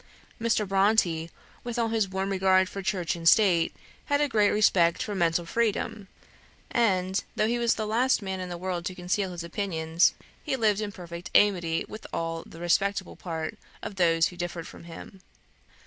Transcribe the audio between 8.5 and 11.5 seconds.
world to conceal his opinions, he lived in perfect